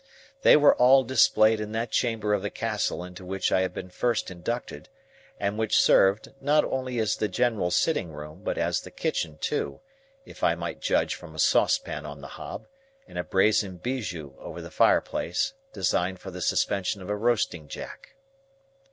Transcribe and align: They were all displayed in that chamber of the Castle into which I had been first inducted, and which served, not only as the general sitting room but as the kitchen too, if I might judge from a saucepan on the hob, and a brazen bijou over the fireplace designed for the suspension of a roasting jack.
They 0.41 0.57
were 0.57 0.73
all 0.77 1.03
displayed 1.03 1.59
in 1.59 1.73
that 1.73 1.91
chamber 1.91 2.33
of 2.33 2.41
the 2.41 2.49
Castle 2.49 3.03
into 3.03 3.23
which 3.23 3.51
I 3.51 3.61
had 3.61 3.71
been 3.71 3.91
first 3.91 4.31
inducted, 4.31 4.89
and 5.39 5.59
which 5.59 5.79
served, 5.79 6.33
not 6.41 6.65
only 6.65 6.97
as 6.97 7.15
the 7.17 7.27
general 7.27 7.69
sitting 7.69 8.11
room 8.11 8.41
but 8.43 8.57
as 8.57 8.81
the 8.81 8.89
kitchen 8.89 9.37
too, 9.37 9.79
if 10.25 10.43
I 10.43 10.55
might 10.55 10.81
judge 10.81 11.13
from 11.13 11.35
a 11.35 11.39
saucepan 11.39 12.03
on 12.07 12.19
the 12.19 12.29
hob, 12.29 12.65
and 13.07 13.19
a 13.19 13.23
brazen 13.23 13.77
bijou 13.77 14.33
over 14.39 14.59
the 14.59 14.71
fireplace 14.71 15.53
designed 15.71 16.17
for 16.17 16.31
the 16.31 16.41
suspension 16.41 17.03
of 17.03 17.09
a 17.11 17.15
roasting 17.15 17.67
jack. 17.67 18.15